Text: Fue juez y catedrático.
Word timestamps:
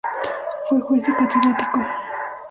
Fue 0.67 0.79
juez 0.81 1.07
y 1.07 1.13
catedrático. 1.13 1.79